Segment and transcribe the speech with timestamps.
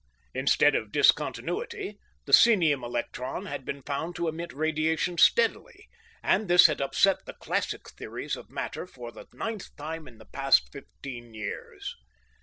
[0.33, 5.87] Instead of discontinuity, the psenium electron had been found to emit radiation steadily,
[6.23, 10.25] and this had upset the classic theories of matter for the ninth time in the
[10.25, 11.93] past fifteen years.